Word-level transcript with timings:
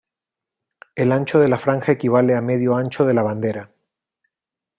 El 0.95 1.11
ancho 1.11 1.39
de 1.39 1.47
la 1.47 1.59
franja 1.59 1.91
equivale 1.91 2.35
a 2.35 2.41
medio 2.41 2.75
ancho 2.75 3.05
de 3.05 3.13
la 3.13 3.21
bandera. 3.21 3.69